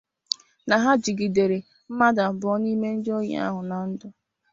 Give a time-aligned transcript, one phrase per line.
[0.67, 1.57] na ha jidere
[1.89, 4.07] mmadụ abụọ n'ime ndị ohi ahụ na ndụ